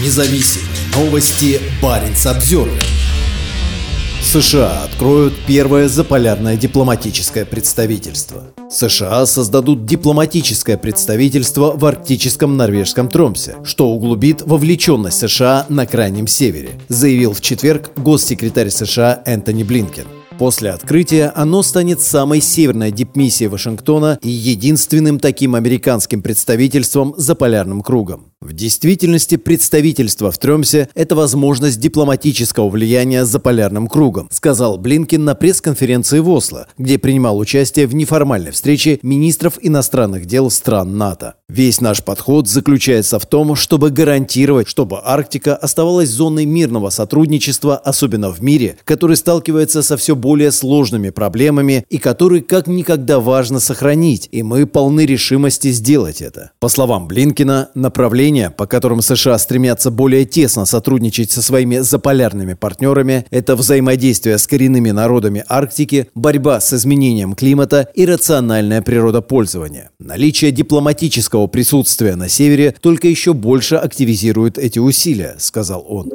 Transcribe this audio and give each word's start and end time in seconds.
Независимые 0.00 0.68
новости. 0.94 1.60
Барин 1.82 2.14
обзервер 2.24 2.80
США 4.22 4.84
откроют 4.84 5.34
первое 5.44 5.88
заполярное 5.88 6.56
дипломатическое 6.56 7.44
представительство. 7.44 8.44
США 8.70 9.26
создадут 9.26 9.86
дипломатическое 9.86 10.76
представительство 10.76 11.72
в 11.76 11.84
арктическом 11.84 12.56
норвежском 12.56 13.08
Тромсе, 13.08 13.56
что 13.64 13.88
углубит 13.88 14.42
вовлеченность 14.42 15.18
США 15.18 15.66
на 15.68 15.84
Крайнем 15.84 16.28
Севере, 16.28 16.70
заявил 16.88 17.32
в 17.32 17.40
четверг 17.40 17.90
госсекретарь 17.96 18.70
США 18.70 19.22
Энтони 19.26 19.64
Блинкен. 19.64 20.06
После 20.38 20.70
открытия 20.70 21.32
оно 21.34 21.64
станет 21.64 22.00
самой 22.00 22.40
северной 22.40 22.92
дипмиссией 22.92 23.48
Вашингтона 23.48 24.20
и 24.22 24.28
единственным 24.28 25.18
таким 25.18 25.56
американским 25.56 26.22
представительством 26.22 27.14
за 27.16 27.34
полярным 27.34 27.82
кругом. 27.82 28.32
В 28.40 28.52
действительности 28.52 29.36
представительство 29.36 30.30
в 30.30 30.38
Тремсе– 30.38 30.88
это 30.94 31.16
возможность 31.16 31.80
дипломатического 31.80 32.68
влияния 32.68 33.24
за 33.24 33.40
полярным 33.40 33.88
кругом, 33.88 34.28
сказал 34.30 34.78
Блинкин 34.78 35.24
на 35.24 35.34
пресс-конференции 35.34 36.20
в 36.20 36.30
Осло, 36.30 36.68
где 36.78 36.98
принимал 36.98 37.36
участие 37.36 37.88
в 37.88 37.96
неформальной 37.96 38.52
встрече 38.52 39.00
министров 39.02 39.58
иностранных 39.60 40.26
дел 40.26 40.50
стран 40.50 40.96
НАТО. 40.96 41.34
Весь 41.48 41.80
наш 41.80 42.04
подход 42.04 42.46
заключается 42.46 43.18
в 43.18 43.26
том, 43.26 43.56
чтобы 43.56 43.90
гарантировать, 43.90 44.68
чтобы 44.68 45.00
Арктика 45.02 45.56
оставалась 45.56 46.10
зоной 46.10 46.44
мирного 46.44 46.90
сотрудничества, 46.90 47.76
особенно 47.76 48.30
в 48.30 48.40
мире, 48.40 48.76
который 48.84 49.16
сталкивается 49.16 49.82
со 49.82 49.96
все 49.96 50.14
более 50.14 50.52
сложными 50.52 51.10
проблемами 51.10 51.84
и 51.90 51.98
который 51.98 52.42
как 52.42 52.68
никогда 52.68 53.18
важно 53.18 53.58
сохранить, 53.58 54.28
и 54.30 54.44
мы 54.44 54.64
полны 54.66 55.06
решимости 55.06 55.72
сделать 55.72 56.22
это. 56.22 56.52
По 56.60 56.68
словам 56.68 57.08
Блинкина, 57.08 57.70
направление 57.74 58.27
направления, 58.28 58.50
по 58.50 58.66
которым 58.66 59.02
США 59.02 59.38
стремятся 59.38 59.90
более 59.90 60.24
тесно 60.24 60.66
сотрудничать 60.66 61.30
со 61.30 61.42
своими 61.42 61.78
заполярными 61.78 62.54
партнерами, 62.54 63.24
это 63.30 63.56
взаимодействие 63.56 64.38
с 64.38 64.46
коренными 64.46 64.90
народами 64.90 65.44
Арктики, 65.48 66.08
борьба 66.14 66.60
с 66.60 66.72
изменением 66.72 67.34
климата 67.34 67.88
и 67.94 68.06
рациональное 68.06 68.82
природопользование. 68.82 69.90
Наличие 69.98 70.52
дипломатического 70.52 71.46
присутствия 71.46 72.16
на 72.16 72.28
севере 72.28 72.74
только 72.80 73.08
еще 73.08 73.32
больше 73.32 73.76
активизирует 73.76 74.58
эти 74.58 74.78
усилия, 74.78 75.36
сказал 75.38 75.84
он. 75.88 76.10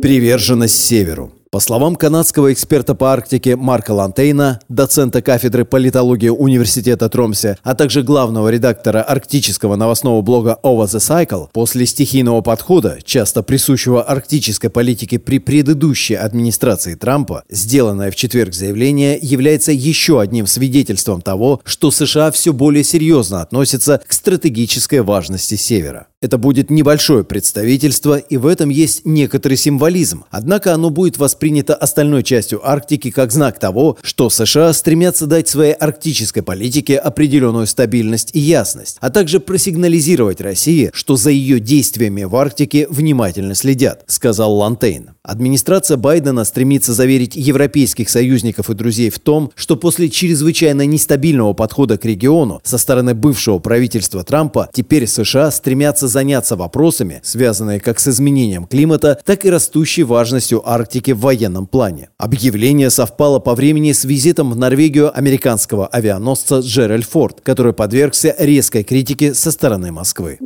Приверженность 0.00 0.78
северу. 0.78 1.32
По 1.54 1.60
словам 1.60 1.94
канадского 1.94 2.52
эксперта 2.52 2.96
по 2.96 3.12
Арктике 3.12 3.54
Марка 3.54 3.92
Лантейна, 3.92 4.58
доцента 4.68 5.22
кафедры 5.22 5.64
политологии 5.64 6.28
Университета 6.28 7.08
Тромсе, 7.08 7.58
а 7.62 7.76
также 7.76 8.02
главного 8.02 8.48
редактора 8.48 9.02
арктического 9.02 9.76
новостного 9.76 10.20
блога 10.20 10.58
Over 10.64 10.86
the 10.86 10.98
Cycle, 10.98 11.46
после 11.52 11.86
стихийного 11.86 12.40
подхода, 12.40 12.98
часто 13.04 13.44
присущего 13.44 14.02
арктической 14.02 14.68
политике 14.68 15.20
при 15.20 15.38
предыдущей 15.38 16.16
администрации 16.16 16.96
Трампа, 16.96 17.44
сделанное 17.48 18.10
в 18.10 18.16
четверг 18.16 18.52
заявление 18.52 19.16
является 19.22 19.70
еще 19.70 20.20
одним 20.20 20.48
свидетельством 20.48 21.22
того, 21.22 21.60
что 21.62 21.92
США 21.92 22.32
все 22.32 22.52
более 22.52 22.82
серьезно 22.82 23.42
относятся 23.42 24.02
к 24.04 24.12
стратегической 24.12 25.02
важности 25.02 25.54
Севера. 25.54 26.08
Это 26.24 26.38
будет 26.38 26.70
небольшое 26.70 27.22
представительство, 27.22 28.16
и 28.16 28.38
в 28.38 28.46
этом 28.46 28.70
есть 28.70 29.02
некоторый 29.04 29.58
символизм. 29.58 30.24
Однако 30.30 30.72
оно 30.72 30.88
будет 30.88 31.18
воспринято 31.18 31.74
остальной 31.74 32.22
частью 32.22 32.66
Арктики 32.66 33.10
как 33.10 33.30
знак 33.30 33.58
того, 33.58 33.98
что 34.00 34.30
США 34.30 34.72
стремятся 34.72 35.26
дать 35.26 35.50
своей 35.50 35.74
арктической 35.74 36.42
политике 36.42 36.96
определенную 36.96 37.66
стабильность 37.66 38.30
и 38.32 38.40
ясность, 38.40 38.96
а 39.00 39.10
также 39.10 39.38
просигнализировать 39.38 40.40
России, 40.40 40.90
что 40.94 41.16
за 41.16 41.28
ее 41.28 41.60
действиями 41.60 42.24
в 42.24 42.34
Арктике 42.36 42.86
внимательно 42.88 43.54
следят, 43.54 44.04
сказал 44.06 44.54
Лантейн. 44.54 45.10
Администрация 45.26 45.96
Байдена 45.96 46.44
стремится 46.44 46.92
заверить 46.92 47.34
европейских 47.34 48.10
союзников 48.10 48.68
и 48.68 48.74
друзей 48.74 49.08
в 49.08 49.18
том, 49.18 49.50
что 49.54 49.74
после 49.76 50.10
чрезвычайно 50.10 50.84
нестабильного 50.84 51.54
подхода 51.54 51.96
к 51.96 52.04
региону 52.04 52.60
со 52.62 52.76
стороны 52.76 53.14
бывшего 53.14 53.58
правительства 53.58 54.22
Трампа 54.22 54.68
теперь 54.74 55.06
США 55.06 55.50
стремятся 55.50 56.08
заняться 56.08 56.56
вопросами, 56.56 57.22
связанные 57.22 57.80
как 57.80 58.00
с 58.00 58.08
изменением 58.08 58.66
климата, 58.66 59.18
так 59.24 59.46
и 59.46 59.50
растущей 59.50 60.02
важностью 60.02 60.62
Арктики 60.68 61.12
в 61.12 61.20
военном 61.20 61.66
плане. 61.66 62.10
Объявление 62.18 62.90
совпало 62.90 63.38
по 63.38 63.54
времени 63.54 63.92
с 63.92 64.04
визитом 64.04 64.50
в 64.50 64.56
Норвегию 64.56 65.16
американского 65.16 65.86
авианосца 65.86 66.58
Джеральд 66.58 67.06
Форд, 67.06 67.40
который 67.40 67.72
подвергся 67.72 68.36
резкой 68.38 68.84
критике 68.84 69.32
со 69.32 69.50
стороны 69.50 69.90
Москвы. 69.90 70.38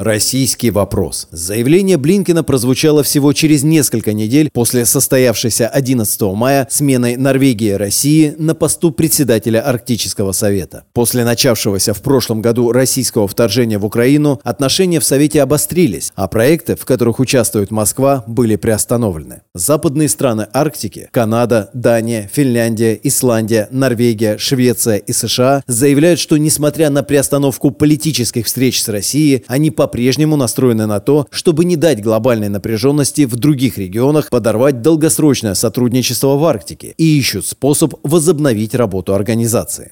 Российский 0.00 0.70
вопрос. 0.70 1.28
Заявление 1.30 1.98
Блинкина 1.98 2.42
прозвучало 2.42 3.02
всего 3.02 3.34
через 3.34 3.64
несколько 3.64 4.14
недель 4.14 4.48
после 4.50 4.86
состоявшейся 4.86 5.68
11 5.68 6.22
мая 6.22 6.66
смены 6.70 7.18
Норвегии 7.18 7.68
и 7.68 7.74
России 7.74 8.34
на 8.38 8.54
посту 8.54 8.92
председателя 8.92 9.60
Арктического 9.60 10.32
совета. 10.32 10.84
После 10.94 11.22
начавшегося 11.22 11.92
в 11.92 12.00
прошлом 12.00 12.40
году 12.40 12.72
российского 12.72 13.28
вторжения 13.28 13.78
в 13.78 13.84
Украину 13.84 14.40
отношения 14.42 15.00
в 15.00 15.04
Совете 15.04 15.42
обострились, 15.42 16.12
а 16.14 16.28
проекты, 16.28 16.76
в 16.76 16.86
которых 16.86 17.20
участвует 17.20 17.70
Москва, 17.70 18.24
были 18.26 18.56
приостановлены. 18.56 19.42
Западные 19.52 20.08
страны 20.08 20.46
Арктики– 20.54 21.10
Канада, 21.12 21.68
Дания, 21.74 22.30
Финляндия, 22.32 22.98
Исландия, 23.02 23.68
Норвегия, 23.70 24.38
Швеция 24.38 24.96
и 24.96 25.12
США– 25.12 25.62
заявляют, 25.66 26.20
что 26.20 26.38
несмотря 26.38 26.88
на 26.88 27.02
приостановку 27.02 27.70
политических 27.70 28.46
встреч 28.46 28.82
с 28.82 28.88
Россией, 28.88 29.44
они 29.46 29.70
по 29.70 29.89
по-прежнему 29.90 30.36
настроены 30.36 30.86
на 30.86 31.00
то, 31.00 31.26
чтобы 31.32 31.64
не 31.64 31.74
дать 31.74 32.00
глобальной 32.00 32.48
напряженности 32.48 33.22
в 33.22 33.34
других 33.34 33.76
регионах 33.76 34.30
подорвать 34.30 34.82
долгосрочное 34.82 35.54
сотрудничество 35.54 36.36
в 36.36 36.44
Арктике 36.44 36.94
и 36.96 37.18
ищут 37.18 37.44
способ 37.44 37.94
возобновить 38.04 38.76
работу 38.76 39.14
организации. 39.14 39.88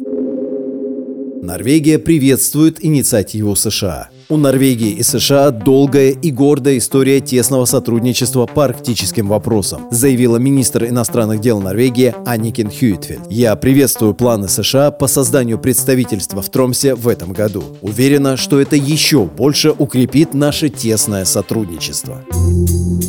Норвегия 1.43 1.99
приветствует 1.99 2.85
инициативу 2.85 3.57
США. 3.57 4.11
У 4.31 4.37
Норвегии 4.37 4.91
и 4.91 5.03
США 5.03 5.51
долгая 5.51 6.11
и 6.11 6.31
гордая 6.31 6.77
история 6.77 7.21
тесного 7.21 7.65
сотрудничества 7.65 8.45
по 8.45 8.67
арктическим 8.67 9.27
вопросам, 9.27 9.89
заявила 9.91 10.37
министр 10.37 10.85
иностранных 10.85 11.41
дел 11.41 11.61
Норвегии 11.61 12.15
Аникин 12.27 12.71
Хьюитфельд. 12.71 13.23
Я 13.31 13.57
приветствую 13.57 14.13
планы 14.13 14.49
США 14.49 14.91
по 14.91 15.07
созданию 15.07 15.59
представительства 15.59 16.43
в 16.43 16.51
Тромсе 16.51 16.95
в 16.95 17.09
этом 17.09 17.33
году. 17.33 17.65
Уверена, 17.81 18.37
что 18.37 18.61
это 18.61 18.77
еще 18.77 19.25
больше 19.25 19.71
укрепит 19.71 20.35
наше 20.35 20.69
тесное 20.69 21.25
сотрудничество. 21.25 22.23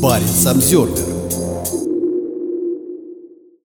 Парень 0.02 0.25
Самсервер 0.25 1.19